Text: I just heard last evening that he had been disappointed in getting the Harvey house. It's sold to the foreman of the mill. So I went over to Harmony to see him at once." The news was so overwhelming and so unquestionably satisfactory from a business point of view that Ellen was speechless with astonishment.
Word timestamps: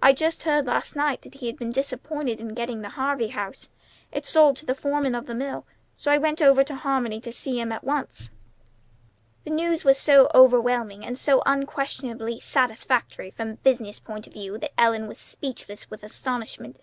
I 0.00 0.12
just 0.12 0.44
heard 0.44 0.66
last 0.66 0.90
evening 0.96 1.16
that 1.24 1.34
he 1.40 1.48
had 1.48 1.56
been 1.56 1.70
disappointed 1.72 2.40
in 2.40 2.54
getting 2.54 2.80
the 2.82 2.90
Harvey 2.90 3.26
house. 3.30 3.68
It's 4.12 4.28
sold 4.30 4.56
to 4.58 4.64
the 4.66 4.74
foreman 4.76 5.16
of 5.16 5.26
the 5.26 5.34
mill. 5.34 5.66
So 5.96 6.12
I 6.12 6.16
went 6.18 6.40
over 6.40 6.62
to 6.62 6.76
Harmony 6.76 7.20
to 7.22 7.32
see 7.32 7.58
him 7.60 7.72
at 7.72 7.82
once." 7.82 8.30
The 9.42 9.50
news 9.50 9.82
was 9.82 9.98
so 9.98 10.30
overwhelming 10.32 11.04
and 11.04 11.18
so 11.18 11.42
unquestionably 11.44 12.38
satisfactory 12.38 13.32
from 13.32 13.50
a 13.50 13.54
business 13.54 13.98
point 13.98 14.28
of 14.28 14.32
view 14.34 14.58
that 14.58 14.80
Ellen 14.80 15.08
was 15.08 15.18
speechless 15.18 15.90
with 15.90 16.04
astonishment. 16.04 16.78